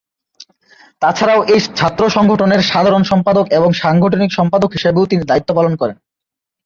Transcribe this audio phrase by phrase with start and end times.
[1.01, 5.97] তাছাড়াও এই ছাত্র সংগঠনের সাধারণ সম্পাদক এবং সাংগঠনিক সম্পাদক হিসেবেও তিনি দায়িত্ব পালন করেন।